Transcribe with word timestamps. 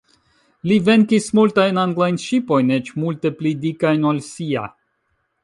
Li 0.69 0.77
venkis 0.87 1.27
multajn 1.39 1.81
anglajn 1.81 2.17
ŝipojn, 2.23 2.73
eĉ 2.79 2.91
multe 3.05 3.33
pli 3.43 3.53
dikajn 3.67 4.09
ol 4.15 4.25
sia. 4.31 4.67